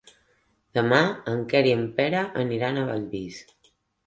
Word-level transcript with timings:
Demà 0.77 1.01
en 1.33 1.43
Quer 1.51 1.61
i 1.69 1.75
en 1.75 1.83
Pere 2.01 2.25
aniran 2.45 2.81
a 2.81 2.89
Bellvís. 2.89 3.41